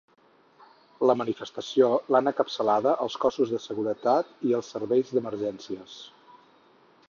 [1.09, 5.99] La manifestació, l’han encapçalada els cossos de seguretat i els serveis d’emergències.